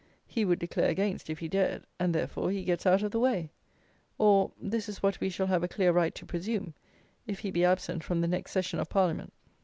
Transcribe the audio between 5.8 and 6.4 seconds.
right to